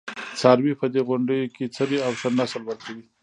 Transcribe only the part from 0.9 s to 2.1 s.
دې غونډیو کې څري